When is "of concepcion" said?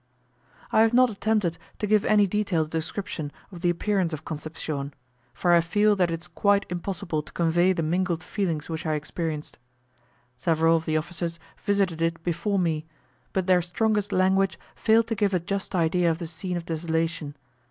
4.13-4.95